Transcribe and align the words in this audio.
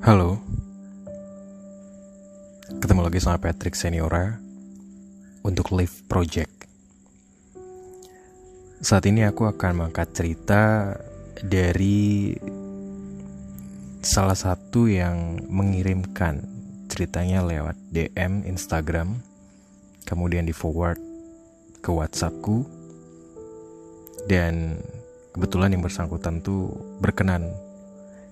Halo. 0.00 0.40
Ketemu 2.80 3.04
lagi 3.04 3.20
sama 3.20 3.36
Patrick 3.36 3.76
Seniora 3.76 4.32
Untuk 5.44 5.76
Live 5.76 6.08
Project. 6.08 6.64
Saat 8.80 9.04
ini 9.04 9.28
aku 9.28 9.44
akan 9.44 9.76
mengangkat 9.76 10.08
cerita 10.16 10.96
Dari 11.44 12.32
Salah 14.00 14.32
satu 14.32 14.88
yang 14.88 15.36
mengirimkan 15.52 16.48
Ceritanya 16.88 17.44
lewat 17.44 17.76
DM 17.92 18.48
Instagram 18.48 19.20
Kemudian 20.08 20.48
di 20.48 20.56
forward 20.56 20.96
ke 21.84 21.92
Whatsappku 21.92 22.64
Dan 24.24 24.80
kebetulan 25.36 25.76
yang 25.76 25.84
bersangkutan 25.84 26.40
tuh 26.40 26.72
berkenan 27.04 27.52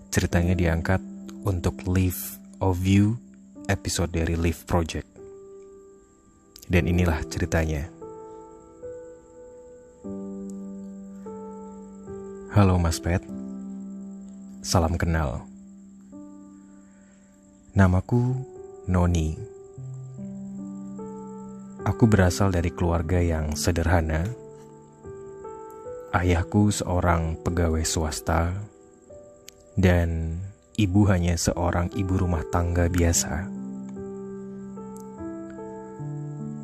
ceritanya 0.09 0.57
diangkat 0.57 1.05
untuk 1.49 1.81
Live 1.89 2.37
of 2.61 2.85
You 2.85 3.17
episode 3.73 4.13
dari 4.13 4.37
Live 4.37 4.69
Project. 4.69 5.09
Dan 6.69 6.85
inilah 6.85 7.25
ceritanya. 7.25 7.89
Halo 12.53 12.77
Mas 12.77 13.01
Pet. 13.01 13.25
Salam 14.61 15.01
kenal. 15.01 15.49
Namaku 17.73 18.45
Noni. 18.85 19.41
Aku 21.89 22.05
berasal 22.05 22.53
dari 22.53 22.69
keluarga 22.69 23.25
yang 23.25 23.57
sederhana. 23.57 24.29
Ayahku 26.13 26.69
seorang 26.69 27.41
pegawai 27.41 27.89
swasta 27.89 28.53
dan 29.81 30.37
ibu 30.79 31.11
hanya 31.11 31.35
seorang 31.35 31.91
ibu 31.99 32.15
rumah 32.15 32.47
tangga 32.55 32.87
biasa. 32.87 33.51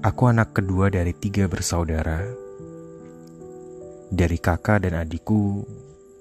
Aku 0.07 0.23
anak 0.31 0.55
kedua 0.55 0.87
dari 0.87 1.11
tiga 1.11 1.51
bersaudara. 1.51 2.23
Dari 4.15 4.39
kakak 4.39 4.87
dan 4.87 5.03
adikku, 5.03 5.67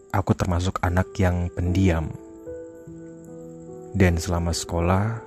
aku 0.09 0.31
termasuk 0.33 0.81
anak 0.81 1.13
yang 1.21 1.53
pendiam. 1.53 2.09
Dan 3.93 4.17
selama 4.17 4.49
sekolah, 4.57 5.21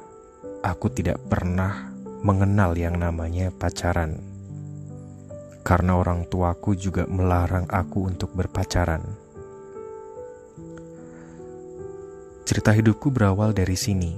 aku 0.66 0.90
tidak 0.90 1.22
pernah 1.30 1.94
mengenal 2.26 2.74
yang 2.74 2.98
namanya 2.98 3.54
pacaran 3.54 4.18
karena 5.66 5.98
orang 5.98 6.30
tuaku 6.30 6.78
juga 6.78 7.10
melarang 7.10 7.66
aku 7.66 8.06
untuk 8.06 8.30
berpacaran. 8.38 9.25
Cerita 12.56 12.72
hidupku 12.72 13.12
berawal 13.12 13.52
dari 13.52 13.76
sini. 13.76 14.16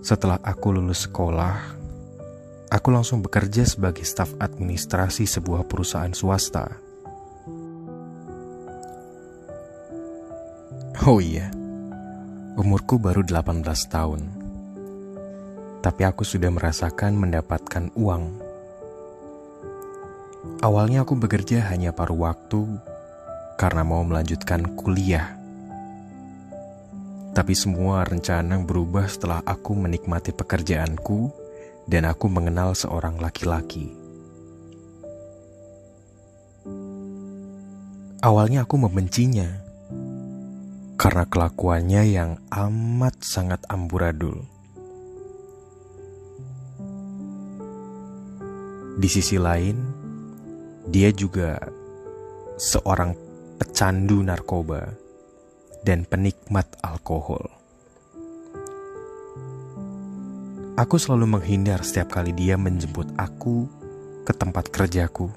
Setelah 0.00 0.40
aku 0.40 0.72
lulus 0.72 1.04
sekolah, 1.04 1.76
aku 2.72 2.88
langsung 2.88 3.20
bekerja 3.20 3.68
sebagai 3.68 4.00
staf 4.00 4.32
administrasi 4.40 5.28
sebuah 5.28 5.68
perusahaan 5.68 6.16
swasta. 6.16 6.72
Oh 11.04 11.20
iya, 11.20 11.52
umurku 12.56 12.96
baru 12.96 13.20
18 13.20 13.60
tahun. 13.92 14.24
Tapi 15.84 16.02
aku 16.08 16.24
sudah 16.24 16.48
merasakan 16.48 17.12
mendapatkan 17.12 17.92
uang 17.92 18.24
Awalnya 20.64 21.04
aku 21.04 21.12
bekerja 21.12 21.68
hanya 21.68 21.92
paruh 21.92 22.24
waktu 22.24 22.80
karena 23.60 23.84
mau 23.84 24.00
melanjutkan 24.00 24.64
kuliah. 24.80 25.37
Tapi 27.38 27.54
semua 27.54 28.02
rencana 28.02 28.58
berubah 28.58 29.06
setelah 29.06 29.38
aku 29.46 29.78
menikmati 29.78 30.34
pekerjaanku 30.34 31.30
dan 31.86 32.10
aku 32.10 32.26
mengenal 32.26 32.74
seorang 32.74 33.14
laki-laki. 33.22 33.94
Awalnya 38.18 38.66
aku 38.66 38.74
membencinya 38.82 39.46
karena 40.98 41.30
kelakuannya 41.30 42.02
yang 42.10 42.42
amat 42.50 43.22
sangat 43.22 43.62
amburadul. 43.70 44.42
Di 48.98 49.06
sisi 49.06 49.38
lain, 49.38 49.78
dia 50.90 51.14
juga 51.14 51.54
seorang 52.58 53.14
pecandu 53.62 54.26
narkoba 54.26 54.90
dan 55.88 56.04
penikmat 56.04 56.68
alkohol. 56.84 57.48
Aku 60.76 61.00
selalu 61.00 61.40
menghindar 61.40 61.80
setiap 61.80 62.20
kali 62.20 62.36
dia 62.36 62.60
menjemput 62.60 63.08
aku 63.16 63.64
ke 64.28 64.36
tempat 64.36 64.68
kerjaku. 64.68 65.32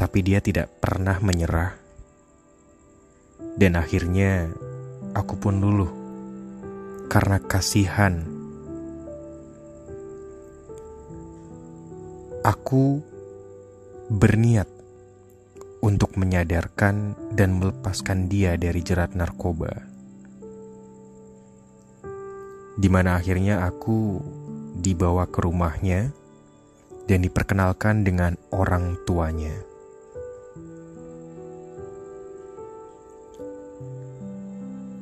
Tapi 0.00 0.18
dia 0.24 0.40
tidak 0.40 0.72
pernah 0.80 1.20
menyerah. 1.20 1.76
Dan 3.52 3.76
akhirnya 3.76 4.48
aku 5.12 5.36
pun 5.36 5.60
luluh 5.60 5.92
karena 7.12 7.36
kasihan 7.36 8.24
Aku 12.46 13.02
berniat 14.06 14.75
untuk 15.86 16.18
menyadarkan 16.18 17.14
dan 17.38 17.62
melepaskan 17.62 18.26
dia 18.26 18.58
dari 18.58 18.82
jerat 18.82 19.14
narkoba. 19.14 19.70
Di 22.74 22.90
mana 22.90 23.22
akhirnya 23.22 23.62
aku 23.62 24.18
dibawa 24.82 25.30
ke 25.30 25.38
rumahnya 25.46 26.10
dan 27.06 27.22
diperkenalkan 27.22 28.02
dengan 28.02 28.34
orang 28.50 28.98
tuanya. 29.06 29.54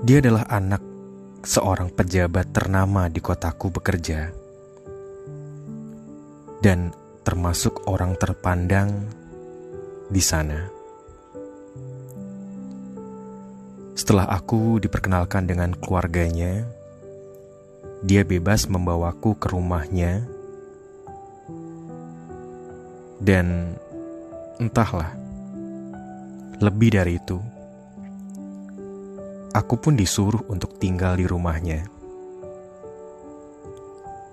Dia 0.04 0.20
adalah 0.20 0.44
anak 0.52 0.84
seorang 1.40 1.88
pejabat 1.96 2.52
ternama 2.52 3.08
di 3.08 3.24
kotaku 3.24 3.72
bekerja. 3.72 4.28
Dan 6.60 6.92
termasuk 7.24 7.88
orang 7.88 8.12
terpandang 8.20 9.08
di 10.12 10.20
sana. 10.20 10.73
Setelah 13.94 14.26
aku 14.26 14.82
diperkenalkan 14.82 15.46
dengan 15.46 15.70
keluarganya, 15.78 16.66
dia 18.02 18.26
bebas 18.26 18.66
membawaku 18.66 19.38
ke 19.38 19.46
rumahnya, 19.48 20.26
dan 23.22 23.78
entahlah, 24.60 25.14
lebih 26.58 26.90
dari 26.92 27.16
itu, 27.16 27.38
aku 29.54 29.74
pun 29.80 29.94
disuruh 29.94 30.42
untuk 30.50 30.76
tinggal 30.76 31.16
di 31.16 31.24
rumahnya. 31.24 31.86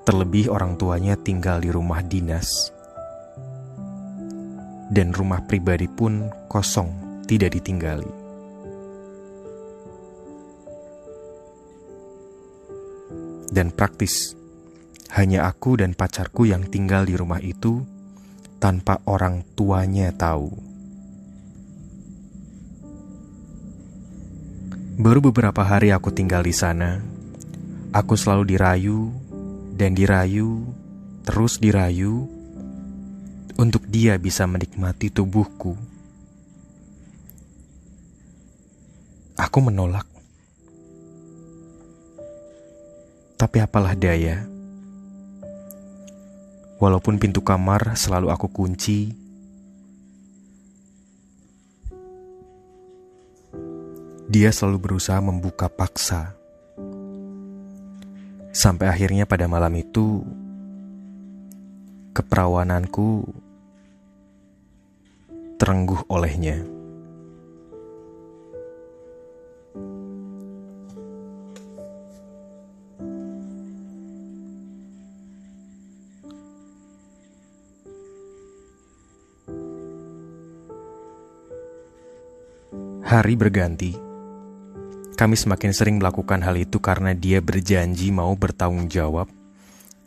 Terlebih, 0.02 0.50
orang 0.50 0.76
tuanya 0.76 1.14
tinggal 1.16 1.62
di 1.62 1.70
rumah 1.70 2.02
dinas 2.02 2.74
dan 4.92 5.16
rumah 5.16 5.40
pribadi 5.48 5.88
pun 5.88 6.28
kosong, 6.52 6.92
tidak 7.24 7.56
ditinggali. 7.56 8.21
Dan 13.52 13.76
praktis, 13.76 14.32
hanya 15.12 15.44
aku 15.52 15.76
dan 15.76 15.92
pacarku 15.92 16.48
yang 16.48 16.72
tinggal 16.72 17.04
di 17.04 17.20
rumah 17.20 17.44
itu 17.44 17.84
tanpa 18.64 19.04
orang 19.04 19.44
tuanya 19.60 20.16
tahu. 20.16 20.56
Baru 25.02 25.20
beberapa 25.20 25.66
hari 25.66 25.90
aku 25.92 26.14
tinggal 26.16 26.46
di 26.46 26.54
sana, 26.56 27.02
aku 27.92 28.14
selalu 28.16 28.56
dirayu 28.56 29.10
dan 29.76 29.98
dirayu, 29.98 30.62
terus 31.26 31.58
dirayu, 31.58 32.30
untuk 33.58 33.84
dia 33.90 34.16
bisa 34.22 34.46
menikmati 34.46 35.10
tubuhku. 35.10 35.74
Aku 39.42 39.60
menolak. 39.60 40.11
Tapi 43.42 43.58
apalah 43.58 43.98
daya. 43.98 44.46
Walaupun 46.78 47.18
pintu 47.18 47.42
kamar 47.42 47.98
selalu 47.98 48.30
aku 48.30 48.46
kunci, 48.54 49.18
dia 54.30 54.54
selalu 54.54 54.78
berusaha 54.78 55.18
membuka 55.26 55.74
paksa. 55.74 56.38
Sampai 58.54 58.86
akhirnya 58.94 59.26
pada 59.26 59.50
malam 59.50 59.74
itu, 59.74 60.22
keperawananku 62.14 63.26
terengguh 65.58 66.06
olehnya. 66.14 66.62
Hari 83.12 83.36
berganti. 83.36 83.92
Kami 85.20 85.36
semakin 85.36 85.76
sering 85.76 86.00
melakukan 86.00 86.40
hal 86.48 86.56
itu 86.56 86.80
karena 86.80 87.12
dia 87.12 87.44
berjanji 87.44 88.08
mau 88.08 88.32
bertanggung 88.40 88.88
jawab 88.88 89.28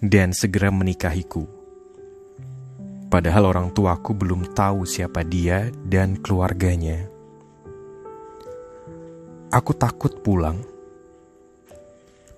dan 0.00 0.32
segera 0.32 0.72
menikahiku. 0.72 1.44
Padahal 3.12 3.52
orang 3.52 3.76
tuaku 3.76 4.16
belum 4.16 4.56
tahu 4.56 4.88
siapa 4.88 5.20
dia 5.20 5.68
dan 5.84 6.16
keluarganya. 6.16 7.04
Aku 9.52 9.76
takut 9.76 10.24
pulang 10.24 10.64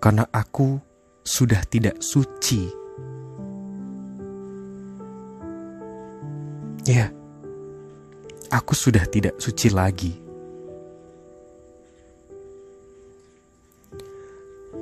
karena 0.02 0.26
aku 0.34 0.82
sudah 1.22 1.62
tidak 1.62 2.02
suci. 2.02 2.66
Ya, 6.90 7.14
aku 8.50 8.74
sudah 8.74 9.06
tidak 9.06 9.38
suci 9.38 9.70
lagi. 9.70 10.25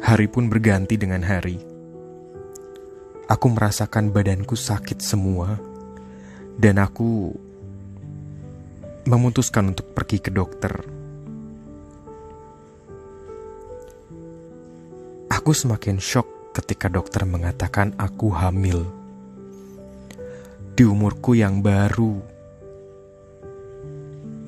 Hari 0.05 0.29
pun 0.29 0.53
berganti 0.53 1.01
dengan 1.01 1.25
hari. 1.25 1.57
Aku 3.25 3.49
merasakan 3.49 4.13
badanku 4.13 4.53
sakit 4.53 5.01
semua, 5.01 5.57
dan 6.61 6.77
aku 6.77 7.33
memutuskan 9.09 9.73
untuk 9.73 9.97
pergi 9.97 10.21
ke 10.21 10.29
dokter. 10.29 10.77
Aku 15.33 15.57
semakin 15.57 15.97
shock 15.97 16.53
ketika 16.53 16.93
dokter 16.93 17.25
mengatakan 17.25 17.97
aku 17.97 18.29
hamil. 18.29 18.85
Di 20.77 20.85
umurku 20.85 21.33
yang 21.33 21.65
baru 21.65 22.21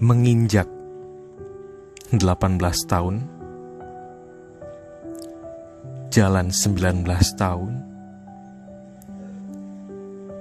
menginjak 0.04 0.68
18 2.12 2.60
tahun, 2.84 3.35
jalan 6.16 6.48
19 6.48 7.04
tahun, 7.36 7.76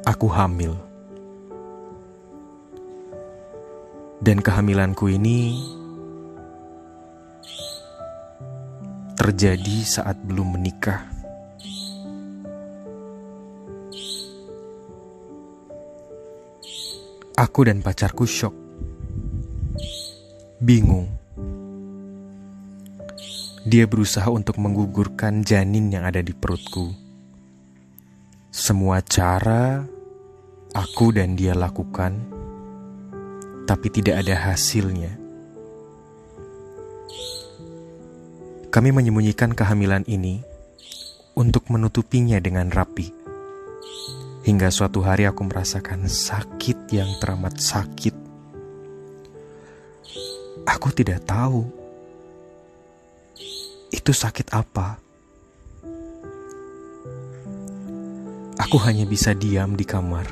aku 0.07 0.27
hamil. 0.31 0.71
Dan 4.23 4.39
kehamilanku 4.39 5.11
ini 5.11 5.59
terjadi 9.19 9.83
saat 9.83 10.15
belum 10.23 10.55
menikah. 10.55 11.11
Aku 17.35 17.67
dan 17.67 17.83
pacarku 17.83 18.23
shock, 18.23 18.55
bingung 20.63 21.24
dia 23.65 23.89
berusaha 23.89 24.29
untuk 24.29 24.61
menggugurkan 24.61 25.41
janin 25.41 25.89
yang 25.89 26.05
ada 26.05 26.21
di 26.21 26.37
perutku. 26.37 26.93
Semua 28.53 29.01
cara 29.01 29.81
aku 30.69 31.09
dan 31.09 31.33
dia 31.33 31.57
lakukan, 31.57 32.13
tapi 33.65 33.89
tidak 33.89 34.21
ada 34.21 34.37
hasilnya. 34.37 35.17
Kami 38.69 38.93
menyembunyikan 38.93 39.57
kehamilan 39.57 40.05
ini 40.05 40.45
untuk 41.33 41.65
menutupinya 41.73 42.37
dengan 42.37 42.69
rapi. 42.69 43.09
Hingga 44.45 44.69
suatu 44.69 45.01
hari 45.01 45.25
aku 45.25 45.41
merasakan 45.41 46.05
sakit 46.05 46.93
yang 46.93 47.09
teramat 47.17 47.57
sakit. 47.57 48.13
Aku 50.69 50.93
tidak 50.93 51.25
tahu 51.25 51.84
itu 53.93 54.11
sakit 54.13 54.53
apa? 54.53 54.97
Aku 58.55 58.79
hanya 58.81 59.03
bisa 59.03 59.35
diam 59.35 59.75
di 59.75 59.83
kamar. 59.83 60.25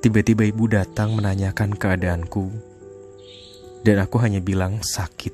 Tiba-tiba 0.00 0.48
ibu 0.48 0.64
datang 0.68 1.16
menanyakan 1.16 1.76
keadaanku, 1.76 2.52
dan 3.84 4.00
aku 4.00 4.16
hanya 4.20 4.40
bilang 4.40 4.80
sakit, 4.80 5.32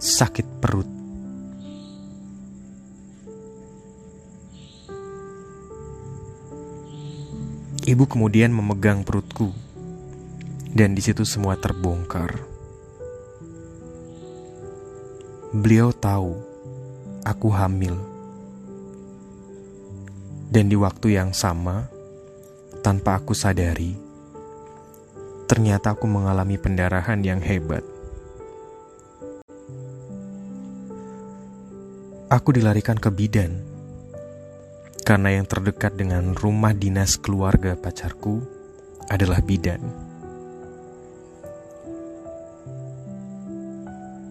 sakit 0.00 0.46
perut. 0.60 0.88
Ibu 7.86 8.04
kemudian 8.10 8.50
memegang 8.50 9.06
perutku, 9.06 9.54
dan 10.74 10.92
di 10.92 11.00
situ 11.04 11.22
semua 11.22 11.54
terbongkar. 11.56 12.55
Beliau 15.56 15.88
tahu 15.88 16.36
aku 17.24 17.48
hamil. 17.48 17.96
Dan 20.52 20.68
di 20.68 20.76
waktu 20.76 21.16
yang 21.16 21.32
sama, 21.32 21.88
tanpa 22.84 23.16
aku 23.16 23.32
sadari, 23.32 23.96
ternyata 25.48 25.96
aku 25.96 26.04
mengalami 26.04 26.60
pendarahan 26.60 27.24
yang 27.24 27.40
hebat. 27.40 27.80
Aku 32.28 32.52
dilarikan 32.52 33.00
ke 33.00 33.08
bidan 33.08 33.56
karena 35.08 35.40
yang 35.40 35.48
terdekat 35.48 35.96
dengan 35.96 36.36
rumah 36.36 36.76
dinas 36.76 37.16
keluarga 37.16 37.80
pacarku 37.80 38.44
adalah 39.08 39.40
bidan. 39.40 40.05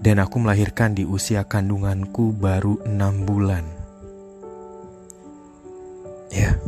Dan 0.05 0.21
aku 0.21 0.37
melahirkan 0.37 0.93
di 0.93 1.01
usia 1.01 1.41
kandunganku 1.49 2.29
baru 2.37 2.77
enam 2.85 3.25
bulan. 3.25 3.65
Ya, 6.29 6.61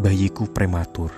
bayiku 0.00 0.48
prematur. 0.48 1.12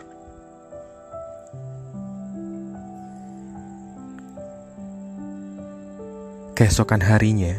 Keesokan 6.59 7.07
harinya, 7.07 7.55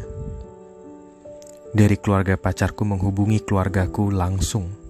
dari 1.72 1.96
keluarga 1.96 2.36
pacarku 2.36 2.84
menghubungi 2.84 3.40
keluargaku 3.48 4.12
langsung 4.12 4.87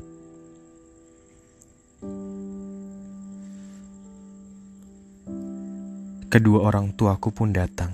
kedua 6.38 6.70
orang 6.70 6.94
tuaku 6.94 7.34
pun 7.34 7.50
datang. 7.50 7.90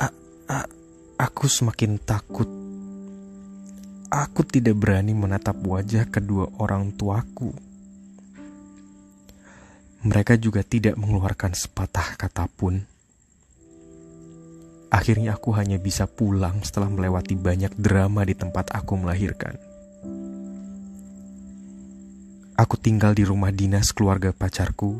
A 0.00 0.08
-a 0.48 0.60
aku 1.20 1.44
semakin 1.44 2.00
takut. 2.00 2.48
Aku 4.08 4.40
tidak 4.48 4.72
berani 4.80 5.12
menatap 5.12 5.60
wajah 5.60 6.08
kedua 6.08 6.48
orang 6.56 6.96
tuaku. 6.96 7.52
Mereka 10.00 10.40
juga 10.40 10.64
tidak 10.64 10.96
mengeluarkan 10.96 11.52
sepatah 11.52 12.16
kata 12.16 12.48
pun. 12.48 12.80
Akhirnya 14.88 15.36
aku 15.36 15.52
hanya 15.52 15.76
bisa 15.76 16.08
pulang 16.08 16.64
setelah 16.64 16.88
melewati 16.88 17.36
banyak 17.36 17.76
drama 17.76 18.24
di 18.24 18.32
tempat 18.32 18.72
aku 18.72 18.96
melahirkan. 18.96 19.67
Aku 22.58 22.74
tinggal 22.74 23.14
di 23.14 23.22
rumah 23.22 23.54
dinas 23.54 23.94
keluarga 23.94 24.34
pacarku, 24.34 24.98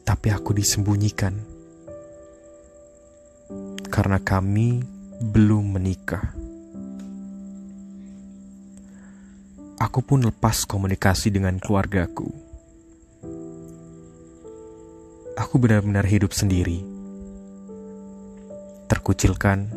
tapi 0.00 0.32
aku 0.32 0.56
disembunyikan 0.56 1.36
karena 3.92 4.16
kami 4.16 4.80
belum 5.20 5.76
menikah. 5.76 6.32
Aku 9.76 10.00
pun 10.00 10.24
lepas 10.24 10.64
komunikasi 10.64 11.28
dengan 11.28 11.60
keluargaku. 11.60 12.32
Aku 15.36 15.60
benar-benar 15.60 16.08
hidup 16.08 16.32
sendiri, 16.32 16.80
terkucilkan, 18.88 19.68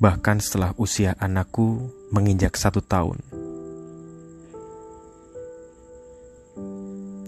bahkan 0.00 0.40
setelah 0.40 0.72
usia 0.80 1.12
anakku 1.20 1.92
menginjak 2.14 2.54
satu 2.54 2.78
tahun. 2.78 3.18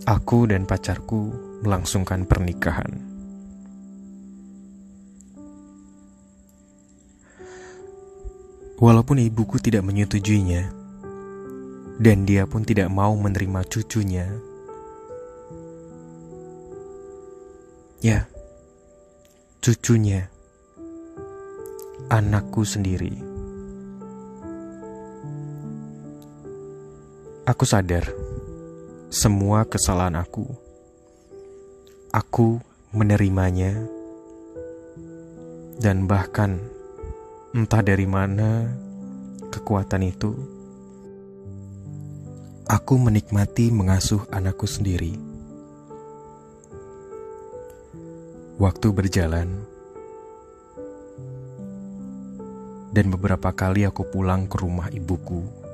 aku 0.07 0.47
dan 0.47 0.64
pacarku 0.64 1.35
melangsungkan 1.66 2.23
pernikahan. 2.31 3.02
Walaupun 8.78 9.19
ibuku 9.19 9.59
tidak 9.59 9.83
menyetujuinya, 9.83 10.71
dan 11.99 12.28
dia 12.28 12.47
pun 12.47 12.62
tidak 12.62 12.93
mau 12.93 13.16
menerima 13.16 13.64
cucunya, 13.66 14.28
ya, 18.05 18.28
cucunya, 19.64 20.28
anakku 22.12 22.62
sendiri. 22.69 23.25
Aku 27.47 27.62
sadar 27.62 28.11
semua 29.07 29.62
kesalahan 29.71 30.19
aku. 30.19 30.50
Aku 32.11 32.59
menerimanya, 32.91 33.87
dan 35.79 36.11
bahkan 36.11 36.59
entah 37.55 37.87
dari 37.87 38.03
mana 38.03 38.67
kekuatan 39.55 40.03
itu. 40.11 40.35
Aku 42.67 42.99
menikmati 42.99 43.71
mengasuh 43.71 44.26
anakku 44.35 44.67
sendiri. 44.67 45.15
Waktu 48.59 48.91
berjalan, 48.91 49.55
dan 52.91 53.07
beberapa 53.07 53.55
kali 53.55 53.87
aku 53.87 54.03
pulang 54.11 54.50
ke 54.50 54.59
rumah 54.59 54.91
ibuku 54.91 55.66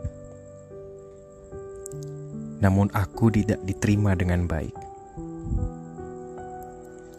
namun 2.62 2.86
aku 2.94 3.26
tidak 3.34 3.58
diterima 3.66 4.14
dengan 4.14 4.46
baik. 4.46 4.70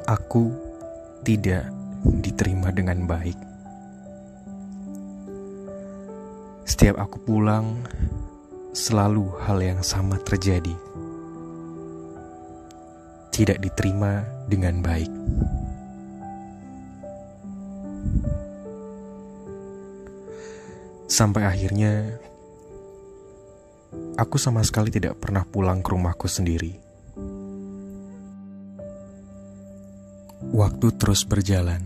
Aku 0.08 0.56
tidak 1.28 1.68
diterima 2.24 2.72
dengan 2.72 3.04
baik. 3.04 3.36
Setiap 6.64 6.96
aku 6.96 7.20
pulang, 7.28 7.84
selalu 8.72 9.28
hal 9.44 9.60
yang 9.60 9.84
sama 9.84 10.16
terjadi. 10.24 10.76
Tidak 13.36 13.60
diterima 13.60 14.24
dengan 14.48 14.80
baik. 14.80 15.12
Sampai 21.12 21.46
akhirnya 21.46 22.16
aku 24.14 24.38
sama 24.38 24.62
sekali 24.62 24.94
tidak 24.94 25.18
pernah 25.18 25.42
pulang 25.46 25.82
ke 25.82 25.90
rumahku 25.94 26.30
sendiri. 26.30 26.78
Waktu 30.54 30.88
terus 31.02 31.26
berjalan, 31.26 31.82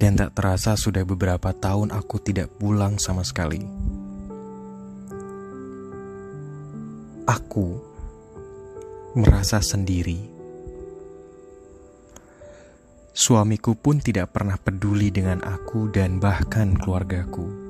dan 0.00 0.18
tak 0.18 0.34
terasa 0.34 0.74
sudah 0.74 1.06
beberapa 1.06 1.54
tahun 1.54 1.94
aku 1.94 2.16
tidak 2.18 2.50
pulang 2.58 2.98
sama 2.98 3.22
sekali. 3.22 3.62
Aku 7.28 7.78
merasa 9.14 9.62
sendiri. 9.62 10.18
Suamiku 13.12 13.76
pun 13.76 14.00
tidak 14.00 14.34
pernah 14.34 14.56
peduli 14.58 15.12
dengan 15.12 15.44
aku 15.44 15.92
dan 15.92 16.18
bahkan 16.18 16.74
keluargaku 16.74 17.61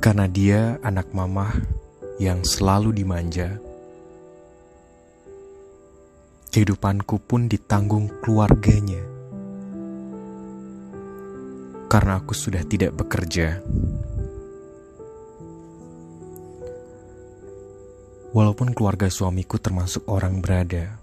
karena 0.00 0.24
dia 0.24 0.80
anak 0.80 1.12
mama 1.12 1.52
yang 2.16 2.40
selalu 2.40 3.04
dimanja. 3.04 3.60
Kehidupanku 6.48 7.20
pun 7.20 7.52
ditanggung 7.52 8.08
keluarganya. 8.24 9.04
Karena 11.92 12.16
aku 12.16 12.32
sudah 12.32 12.64
tidak 12.64 12.96
bekerja. 12.96 13.60
Walaupun 18.32 18.72
keluarga 18.72 19.12
suamiku 19.12 19.60
termasuk 19.60 20.08
orang 20.08 20.40
berada, 20.40 20.96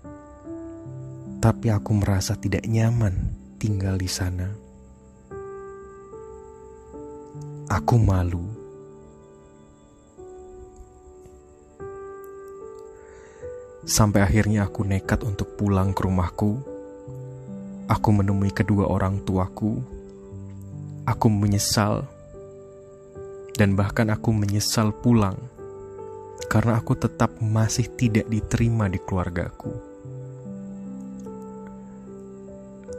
tapi 1.38 1.70
aku 1.70 2.02
merasa 2.02 2.34
tidak 2.34 2.66
nyaman 2.66 3.14
tinggal 3.62 3.94
di 3.94 4.10
sana. 4.10 4.48
Aku 7.68 8.00
malu 8.00 8.57
Sampai 13.88 14.20
akhirnya 14.20 14.68
aku 14.68 14.84
nekat 14.84 15.24
untuk 15.24 15.56
pulang 15.56 15.96
ke 15.96 16.04
rumahku. 16.04 16.60
Aku 17.88 18.10
menemui 18.12 18.52
kedua 18.52 18.84
orang 18.92 19.24
tuaku. 19.24 19.80
Aku 21.08 21.32
menyesal, 21.32 22.04
dan 23.56 23.80
bahkan 23.80 24.12
aku 24.12 24.36
menyesal 24.36 24.92
pulang 24.92 25.40
karena 26.52 26.76
aku 26.78 27.00
tetap 27.00 27.32
masih 27.40 27.88
tidak 27.96 28.28
diterima 28.28 28.92
di 28.92 29.00
keluargaku. 29.00 29.72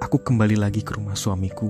Aku 0.00 0.16
kembali 0.24 0.56
lagi 0.56 0.80
ke 0.80 0.96
rumah 0.96 1.20
suamiku, 1.20 1.68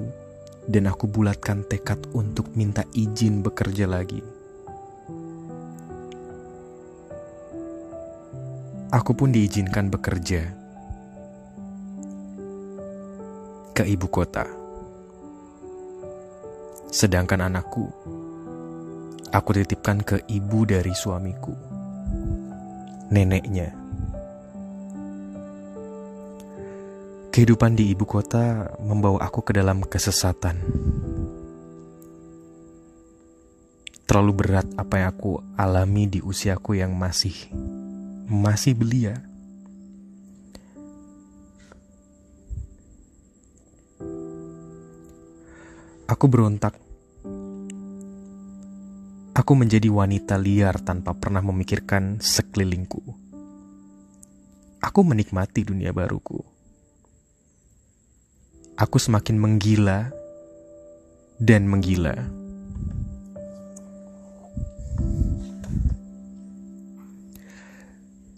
dan 0.70 0.86
aku 0.86 1.10
bulatkan 1.10 1.66
tekad 1.66 1.98
untuk 2.14 2.54
minta 2.54 2.86
izin 2.94 3.42
bekerja 3.42 3.90
lagi. 3.90 4.37
Aku 8.88 9.12
pun 9.12 9.28
diizinkan 9.28 9.92
bekerja 9.92 10.48
ke 13.76 13.84
ibu 13.84 14.08
kota. 14.08 14.48
Sedangkan 16.88 17.44
anakku, 17.44 17.84
aku 19.28 19.50
titipkan 19.60 20.00
ke 20.00 20.24
ibu 20.24 20.64
dari 20.64 20.96
suamiku, 20.96 21.52
neneknya. 23.12 23.76
Kehidupan 27.28 27.76
di 27.76 27.92
ibu 27.92 28.08
kota 28.08 28.72
membawa 28.80 29.28
aku 29.28 29.44
ke 29.44 29.52
dalam 29.52 29.84
kesesatan. 29.84 30.58
Terlalu 34.08 34.32
berat 34.32 34.66
apa 34.80 35.04
yang 35.04 35.12
aku 35.12 35.44
alami 35.60 36.08
di 36.08 36.18
usiaku 36.24 36.80
yang 36.80 36.96
masih 36.96 37.36
masih 38.28 38.76
belia. 38.76 39.16
Aku 46.04 46.28
berontak. 46.28 46.76
Aku 49.32 49.52
menjadi 49.56 49.88
wanita 49.88 50.36
liar 50.36 50.76
tanpa 50.84 51.16
pernah 51.16 51.40
memikirkan 51.40 52.20
sekelilingku. 52.20 53.00
Aku 54.84 55.00
menikmati 55.04 55.64
dunia 55.64 55.92
baruku. 55.96 56.44
Aku 58.76 58.96
semakin 59.00 59.36
menggila 59.40 60.12
dan 61.40 61.64
menggila. 61.64 62.37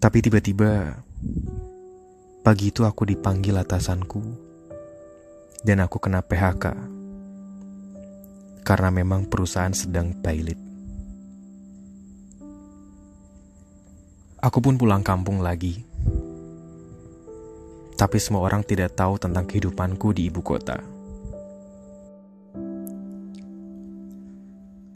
Tapi 0.01 0.25
tiba-tiba 0.25 0.97
pagi 2.41 2.73
itu 2.73 2.89
aku 2.89 3.05
dipanggil 3.05 3.53
atasanku 3.61 4.25
dan 5.61 5.85
aku 5.85 6.01
kena 6.01 6.25
PHK 6.25 6.73
karena 8.65 8.89
memang 8.89 9.29
perusahaan 9.29 9.77
sedang 9.77 10.17
pilot. 10.25 10.57
Aku 14.41 14.65
pun 14.65 14.81
pulang 14.81 15.05
kampung 15.05 15.45
lagi. 15.45 15.85
Tapi 17.93 18.17
semua 18.17 18.49
orang 18.49 18.65
tidak 18.65 18.97
tahu 18.97 19.21
tentang 19.21 19.45
kehidupanku 19.45 20.17
di 20.17 20.33
ibu 20.33 20.41
kota. 20.41 20.81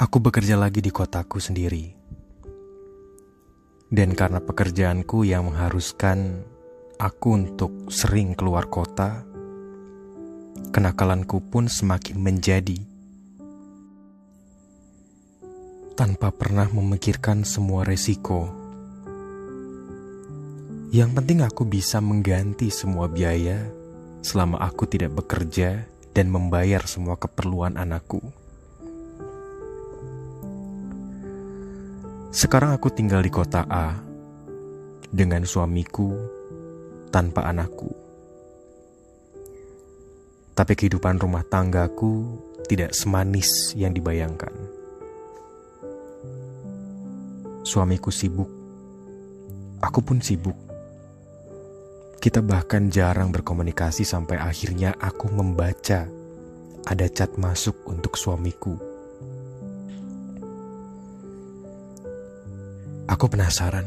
Aku 0.01 0.17
bekerja 0.17 0.57
lagi 0.57 0.81
di 0.81 0.89
kotaku 0.89 1.37
sendiri 1.37 2.04
dan 3.95 4.11
karena 4.19 4.43
pekerjaanku 4.43 5.23
yang 5.23 5.47
mengharuskan 5.47 6.43
aku 6.99 7.39
untuk 7.39 7.71
sering 7.95 8.35
keluar 8.35 8.67
kota, 8.67 9.23
kenakalanku 10.75 11.39
pun 11.39 11.71
semakin 11.71 12.19
menjadi. 12.19 12.75
Tanpa 15.95 16.35
pernah 16.35 16.67
memikirkan 16.75 17.47
semua 17.47 17.87
resiko. 17.87 18.51
Yang 20.91 21.11
penting 21.15 21.47
aku 21.47 21.63
bisa 21.63 22.03
mengganti 22.03 22.75
semua 22.75 23.07
biaya 23.07 23.63
selama 24.27 24.59
aku 24.59 24.91
tidak 24.91 25.15
bekerja 25.23 25.87
dan 26.11 26.35
membayar 26.35 26.83
semua 26.83 27.15
keperluan 27.15 27.79
anakku. 27.79 28.44
Sekarang 32.35 32.75
aku 32.75 32.91
tinggal 32.91 33.23
di 33.23 33.31
kota 33.31 33.63
A 33.71 33.95
dengan 35.07 35.47
suamiku 35.47 36.19
tanpa 37.15 37.47
anakku. 37.47 37.95
Tapi 40.51 40.75
kehidupan 40.75 41.23
rumah 41.23 41.47
tanggaku 41.47 42.35
tidak 42.67 42.91
semanis 42.91 43.79
yang 43.79 43.95
dibayangkan. 43.95 44.51
Suamiku 47.63 48.11
sibuk, 48.11 48.51
aku 49.79 50.03
pun 50.03 50.19
sibuk. 50.19 50.59
Kita 52.19 52.43
bahkan 52.43 52.91
jarang 52.91 53.31
berkomunikasi 53.31 54.03
sampai 54.03 54.43
akhirnya 54.43 54.91
aku 54.99 55.31
membaca 55.31 56.11
ada 56.83 57.07
chat 57.07 57.31
masuk 57.39 57.87
untuk 57.87 58.19
suamiku 58.19 58.94
Aku 63.15 63.31
penasaran. 63.31 63.87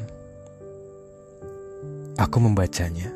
Aku 2.15 2.39
membacanya. 2.39 3.11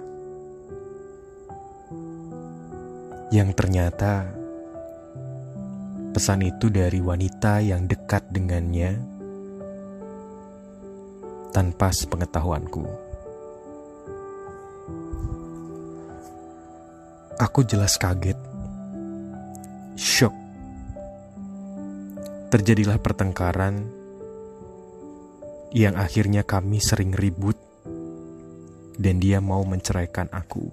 Yang 3.31 3.55
ternyata 3.55 4.27
pesan 6.11 6.43
itu 6.43 6.67
dari 6.67 6.99
wanita 6.99 7.63
yang 7.63 7.87
dekat 7.87 8.27
dengannya 8.27 8.99
tanpa 11.55 11.95
sepengetahuanku. 11.95 12.83
Aku 17.39 17.63
jelas 17.63 17.95
kaget, 17.95 18.35
shock. 19.95 20.35
Terjadilah 22.51 22.99
pertengkaran 22.99 24.00
yang 25.71 25.95
akhirnya 25.95 26.43
kami 26.43 26.83
sering 26.83 27.15
ribut 27.15 27.55
dan 28.99 29.23
dia 29.23 29.39
mau 29.39 29.63
menceraikan 29.63 30.27
aku. 30.27 30.67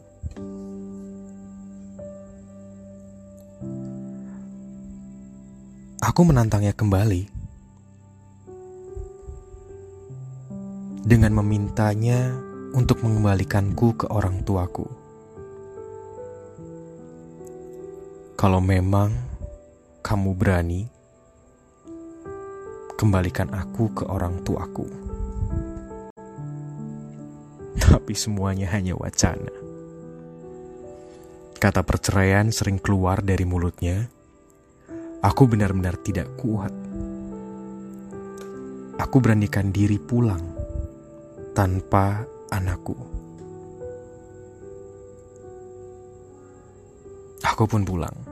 Aku 6.03 6.21
menantangnya 6.27 6.75
kembali 6.75 7.31
dengan 11.07 11.31
memintanya 11.31 12.35
untuk 12.75 13.07
mengembalikanku 13.07 13.95
ke 14.03 14.07
orang 14.11 14.43
tuaku. 14.43 14.87
Kalau 18.39 18.59
memang 18.63 19.15
kamu 20.03 20.31
berani, 20.35 20.98
kembalikan 22.99 23.55
aku 23.55 23.95
ke 23.95 24.05
orang 24.11 24.43
tuaku. 24.43 24.91
Tapi 27.79 28.13
semuanya 28.19 28.67
hanya 28.75 28.99
wacana. 28.99 29.55
Kata 31.63 31.87
perceraian 31.87 32.51
sering 32.51 32.83
keluar 32.83 33.23
dari 33.23 33.47
mulutnya. 33.47 34.11
Aku 35.23 35.47
benar-benar 35.47 35.95
tidak 36.03 36.27
kuat. 36.39 36.75
Aku 38.99 39.17
beranikan 39.23 39.71
diri 39.71 40.03
pulang 40.03 40.43
tanpa 41.55 42.27
anakku. 42.51 42.99
Aku 47.47 47.63
pun 47.67 47.83
pulang. 47.87 48.28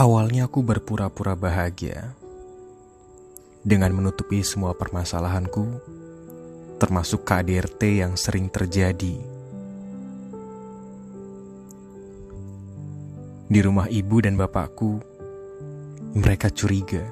Awalnya 0.00 0.48
aku 0.48 0.64
berpura-pura 0.64 1.36
bahagia 1.36 2.16
dengan 3.60 3.92
menutupi 3.92 4.40
semua 4.40 4.72
permasalahanku, 4.72 5.76
termasuk 6.80 7.20
KDRT 7.20 8.00
yang 8.00 8.16
sering 8.16 8.48
terjadi. 8.48 9.20
Di 13.44 13.60
rumah 13.60 13.92
ibu 13.92 14.24
dan 14.24 14.40
bapakku, 14.40 15.04
mereka 16.16 16.48
curiga. 16.48 17.04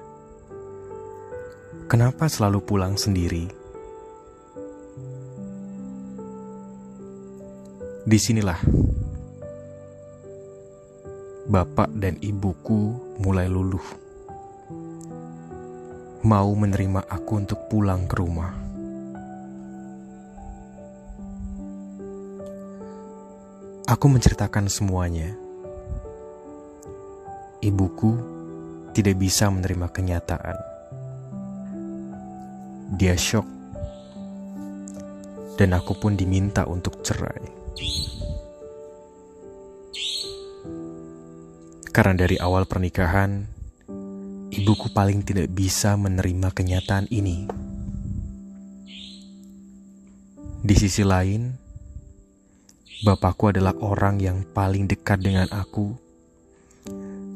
Kenapa 1.93 2.25
selalu 2.25 2.65
pulang 2.65 2.97
sendiri? 2.97 3.53
Di 8.09 8.17
sinilah 8.17 8.57
bapak 11.49 11.89
dan 11.97 12.21
ibuku 12.21 12.93
mulai 13.25 13.49
luluh. 13.49 13.81
Mau 16.21 16.53
menerima 16.53 17.09
aku 17.09 17.33
untuk 17.41 17.73
pulang 17.73 18.05
ke 18.05 18.15
rumah. 18.21 18.53
Aku 23.89 24.07
menceritakan 24.13 24.69
semuanya. 24.69 25.33
Ibuku 27.65 28.13
tidak 28.93 29.17
bisa 29.17 29.49
menerima 29.49 29.89
kenyataan. 29.89 30.59
Dia 32.93 33.17
shock, 33.17 33.49
dan 35.57 35.73
aku 35.73 35.97
pun 35.97 36.13
diminta 36.13 36.69
untuk 36.69 37.01
cerai. 37.01 37.41
Karena 41.99 42.15
dari 42.15 42.39
awal 42.39 42.63
pernikahan, 42.71 43.43
ibuku 44.55 44.87
paling 44.95 45.27
tidak 45.27 45.51
bisa 45.51 45.99
menerima 45.99 46.55
kenyataan 46.55 47.11
ini. 47.11 47.51
Di 50.63 50.75
sisi 50.79 51.03
lain, 51.03 51.59
bapakku 53.03 53.51
adalah 53.51 53.75
orang 53.83 54.23
yang 54.23 54.47
paling 54.47 54.87
dekat 54.87 55.19
dengan 55.27 55.51
aku 55.51 55.99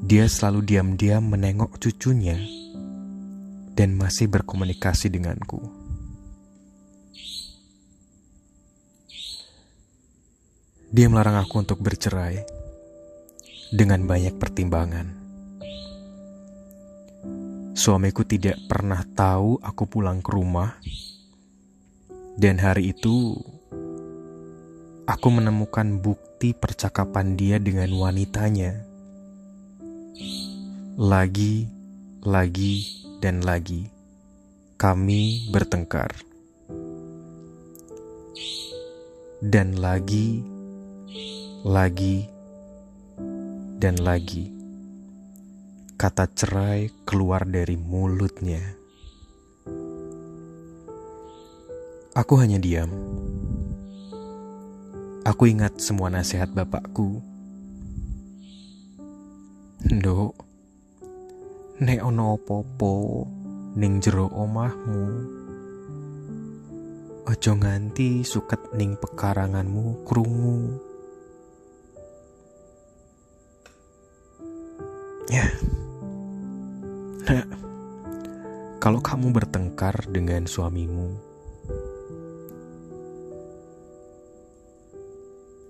dia 0.06 0.30
selalu 0.30 0.62
diam-diam 0.62 1.26
menengok 1.26 1.82
cucunya 1.82 2.38
dan 3.74 3.98
masih 3.98 4.30
berkomunikasi 4.30 5.10
denganku. 5.10 5.58
Dia 10.94 11.10
melarang 11.10 11.42
aku 11.42 11.66
untuk 11.66 11.82
bercerai 11.82 12.61
dengan 13.72 14.04
banyak 14.04 14.36
pertimbangan. 14.36 15.08
Suamiku 17.72 18.22
tidak 18.22 18.60
pernah 18.68 19.00
tahu 19.16 19.56
aku 19.64 19.88
pulang 19.88 20.20
ke 20.20 20.30
rumah, 20.30 20.76
dan 22.36 22.60
hari 22.60 22.92
itu 22.92 23.34
aku 25.08 25.28
menemukan 25.32 25.98
bukti 25.98 26.52
percakapan 26.52 27.34
dia 27.34 27.56
dengan 27.56 27.88
wanitanya 27.96 28.92
lagi, 31.00 31.66
lagi, 32.20 32.84
dan 33.24 33.40
lagi 33.40 33.88
kami 34.82 35.46
bertengkar. 35.54 36.10
Dan 39.38 39.78
lagi, 39.78 40.42
lagi, 41.62 42.31
dan 43.82 43.98
lagi 43.98 44.46
kata 45.98 46.30
cerai 46.30 46.86
keluar 47.02 47.42
dari 47.42 47.74
mulutnya. 47.74 48.62
Aku 52.14 52.38
hanya 52.38 52.62
diam. 52.62 52.94
Aku 55.26 55.50
ingat 55.50 55.82
semua 55.82 56.14
nasihat 56.14 56.54
bapakku. 56.54 57.18
Nduk, 59.90 60.38
nek 61.82 62.06
ono 62.06 62.38
opo-opo 62.38 63.26
ning 63.74 63.98
jero 63.98 64.30
omahmu 64.30 65.02
aja 67.26 67.50
nganti 67.58 68.22
suket 68.22 68.78
ning 68.78 68.94
pekaranganmu 68.94 70.06
krungu 70.06 70.91
ya 75.32 75.48
nah 77.24 77.48
kalau 78.76 79.00
kamu 79.00 79.32
bertengkar 79.32 79.96
dengan 80.12 80.44
suamimu 80.44 81.16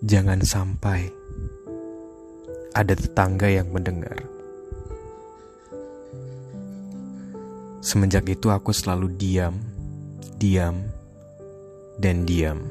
jangan 0.03 0.42
sampai 0.42 1.07
ada 2.75 2.98
tetangga 2.98 3.46
yang 3.46 3.70
mendengar 3.70 4.33
Semenjak 7.83 8.31
itu 8.31 8.46
aku 8.46 8.70
selalu 8.70 9.11
diam, 9.18 9.59
diam, 10.38 10.87
dan 11.98 12.22
diam. 12.22 12.62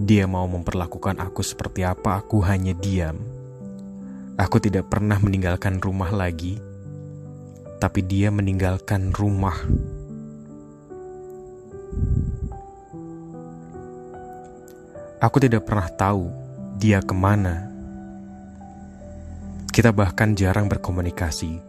Dia 0.00 0.24
mau 0.24 0.48
memperlakukan 0.48 1.20
aku 1.20 1.44
seperti 1.44 1.84
apa, 1.84 2.24
aku 2.24 2.40
hanya 2.48 2.72
diam. 2.72 3.20
Aku 4.40 4.56
tidak 4.56 4.88
pernah 4.88 5.20
meninggalkan 5.20 5.76
rumah 5.76 6.08
lagi, 6.08 6.56
tapi 7.76 8.00
dia 8.00 8.32
meninggalkan 8.32 9.12
rumah. 9.12 9.56
Aku 15.20 15.36
tidak 15.36 15.68
pernah 15.68 15.86
tahu 15.92 16.32
dia 16.80 17.04
ke 17.04 17.12
mana. 17.12 17.68
Kita 19.68 19.92
bahkan 19.92 20.32
jarang 20.32 20.66
berkomunikasi. 20.66 21.60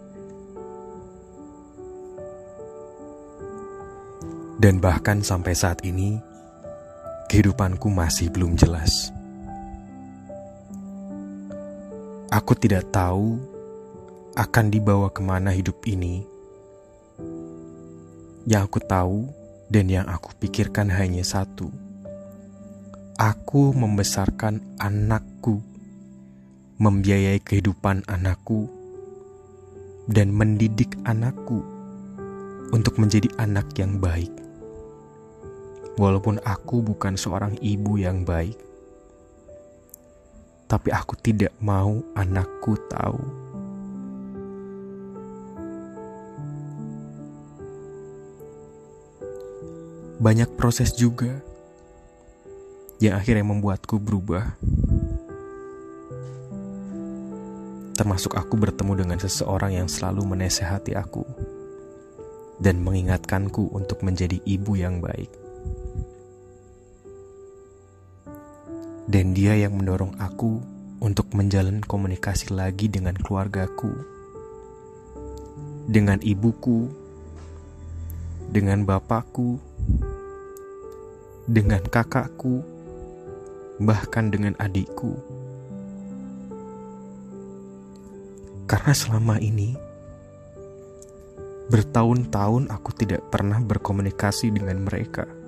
Dan 4.55 4.79
bahkan 4.79 5.19
sampai 5.19 5.51
saat 5.51 5.83
ini, 5.83 6.15
kehidupanku 7.27 7.91
masih 7.91 8.31
belum 8.31 8.55
jelas. 8.55 9.11
Aku 12.33 12.57
tidak 12.57 12.89
tahu 12.89 13.37
akan 14.33 14.65
dibawa 14.73 15.13
ke 15.13 15.21
mana 15.21 15.53
hidup 15.53 15.85
ini. 15.85 16.25
Yang 18.49 18.61
aku 18.73 18.79
tahu 18.81 19.19
dan 19.69 19.85
yang 19.85 20.09
aku 20.09 20.33
pikirkan 20.41 20.89
hanya 20.89 21.21
satu. 21.21 21.69
Aku 23.21 23.77
membesarkan 23.77 24.65
anakku, 24.81 25.61
membiayai 26.81 27.37
kehidupan 27.37 28.01
anakku, 28.09 28.65
dan 30.09 30.33
mendidik 30.33 30.97
anakku 31.05 31.61
untuk 32.73 32.97
menjadi 32.97 33.29
anak 33.37 33.77
yang 33.77 34.01
baik. 34.01 34.33
Walaupun 36.01 36.41
aku 36.41 36.81
bukan 36.81 37.13
seorang 37.13 37.61
ibu 37.61 38.01
yang 38.01 38.25
baik, 38.25 38.57
tapi 40.73 40.89
aku 40.89 41.13
tidak 41.21 41.53
mau 41.61 42.01
anakku 42.17 42.73
tahu. 42.89 43.21
Banyak 50.17 50.49
proses 50.57 50.97
juga 50.97 51.29
yang 52.97 53.21
akhirnya 53.21 53.45
membuatku 53.45 54.01
berubah. 54.01 54.57
Termasuk 57.93 58.33
aku 58.33 58.57
bertemu 58.57 59.05
dengan 59.05 59.21
seseorang 59.21 59.77
yang 59.77 59.85
selalu 59.85 60.25
menasehati 60.25 60.97
aku 60.97 61.21
dan 62.57 62.81
mengingatkanku 62.81 63.69
untuk 63.69 64.01
menjadi 64.01 64.41
ibu 64.41 64.73
yang 64.73 64.97
baik. 65.05 65.42
Dan 69.07 69.35
dia 69.35 69.59
yang 69.59 69.75
mendorong 69.75 70.15
aku 70.15 70.63
untuk 71.03 71.27
menjalin 71.35 71.83
komunikasi 71.83 72.55
lagi 72.55 72.87
dengan 72.87 73.19
keluargaku, 73.19 73.91
dengan 75.91 76.23
ibuku, 76.23 76.87
dengan 78.47 78.87
bapakku, 78.87 79.59
dengan 81.43 81.83
kakakku, 81.83 82.63
bahkan 83.83 84.31
dengan 84.31 84.55
adikku. 84.63 85.19
Karena 88.63 88.95
selama 88.95 89.43
ini 89.43 89.75
bertahun-tahun 91.67 92.71
aku 92.71 92.89
tidak 92.95 93.27
pernah 93.27 93.59
berkomunikasi 93.59 94.55
dengan 94.55 94.87
mereka. 94.87 95.42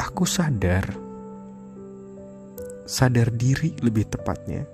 Aku 0.00 0.24
sadar, 0.24 0.96
sadar 2.88 3.28
diri 3.36 3.76
lebih 3.84 4.08
tepatnya, 4.08 4.64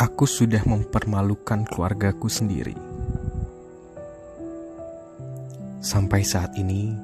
aku 0.00 0.24
sudah 0.24 0.64
mempermalukan 0.64 1.68
keluargaku 1.68 2.32
sendiri. 2.32 2.72
Sampai 5.84 6.24
saat 6.24 6.56
ini, 6.56 6.96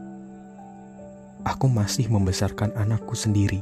aku 1.44 1.68
masih 1.68 2.08
membesarkan 2.08 2.72
anakku 2.80 3.12
sendiri. 3.12 3.60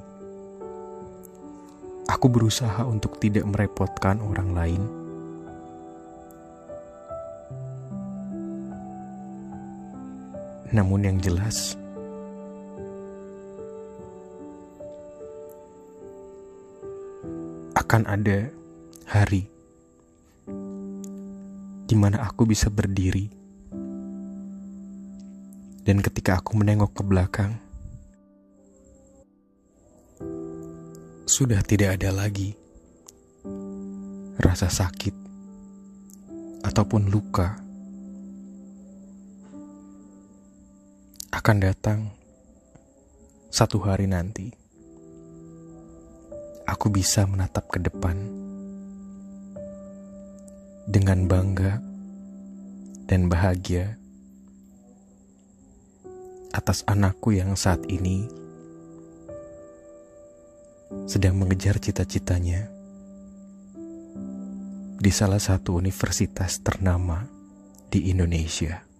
Aku 2.06 2.30
berusaha 2.30 2.86
untuk 2.86 3.18
tidak 3.18 3.42
merepotkan 3.50 4.22
orang 4.22 4.54
lain. 4.54 5.01
Namun, 10.72 11.04
yang 11.04 11.20
jelas, 11.20 11.76
akan 17.76 18.08
ada 18.08 18.48
hari 19.04 19.52
di 21.84 21.92
mana 21.92 22.24
aku 22.24 22.48
bisa 22.48 22.72
berdiri, 22.72 23.28
dan 25.84 26.00
ketika 26.00 26.40
aku 26.40 26.56
menengok 26.56 26.96
ke 26.96 27.02
belakang, 27.04 27.60
sudah 31.28 31.60
tidak 31.68 32.00
ada 32.00 32.16
lagi 32.16 32.56
rasa 34.40 34.72
sakit 34.72 35.12
ataupun 36.64 37.12
luka. 37.12 37.71
Akan 41.32 41.64
datang 41.64 42.12
satu 43.48 43.80
hari 43.80 44.04
nanti 44.04 44.52
aku 46.68 46.92
bisa 46.92 47.24
menatap 47.24 47.72
ke 47.72 47.80
depan 47.80 48.20
dengan 50.84 51.24
bangga 51.24 51.80
dan 53.08 53.32
bahagia 53.32 53.96
atas 56.52 56.84
anakku 56.84 57.32
yang 57.32 57.56
saat 57.56 57.80
ini 57.88 58.28
sedang 61.08 61.40
mengejar 61.40 61.80
cita-citanya 61.80 62.68
di 65.00 65.08
salah 65.08 65.40
satu 65.40 65.80
universitas 65.80 66.60
ternama 66.60 67.24
di 67.88 68.12
Indonesia. 68.12 68.91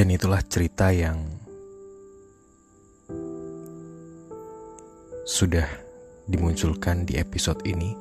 Dan 0.00 0.16
itulah 0.16 0.40
cerita 0.40 0.88
yang 0.96 1.20
sudah 5.28 5.68
dimunculkan 6.24 7.04
di 7.04 7.20
episode 7.20 7.60
ini. 7.68 7.92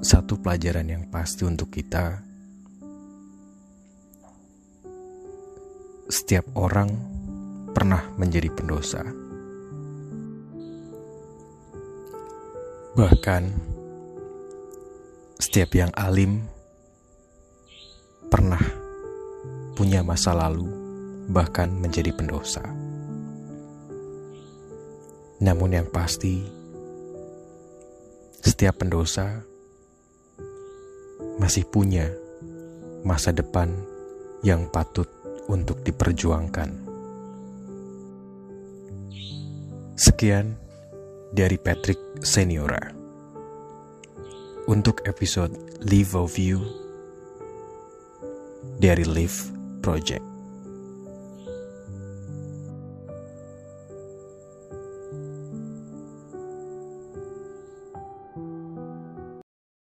Satu 0.00 0.40
pelajaran 0.40 0.88
yang 0.88 1.04
pasti 1.12 1.44
untuk 1.44 1.68
kita, 1.68 2.24
setiap 6.08 6.48
orang 6.56 6.88
pernah 7.76 8.00
menjadi 8.16 8.48
pendosa. 8.48 9.04
Bahkan, 12.96 13.42
setiap 15.36 15.68
yang 15.76 15.92
alim 16.00 16.48
pernah 18.32 18.79
punya 19.80 20.04
masa 20.04 20.36
lalu, 20.36 20.68
bahkan 21.32 21.72
menjadi 21.72 22.12
pendosa. 22.12 22.60
Namun, 25.40 25.72
yang 25.72 25.88
pasti, 25.88 26.44
setiap 28.44 28.84
pendosa 28.84 29.40
masih 31.40 31.64
punya 31.64 32.12
masa 33.08 33.32
depan 33.32 33.72
yang 34.44 34.68
patut 34.68 35.08
untuk 35.48 35.80
diperjuangkan. 35.80 36.76
Sekian 39.96 40.60
dari 41.32 41.56
Patrick 41.56 42.20
Seniora 42.20 42.84
untuk 44.68 45.00
episode 45.08 45.56
Live 45.88 46.12
of 46.12 46.36
You 46.36 46.68
dari 48.76 49.08
Live 49.08 49.59
Project. 49.82 50.29